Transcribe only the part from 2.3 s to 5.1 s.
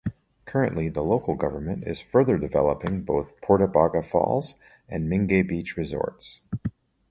developing both Portabaga Falls and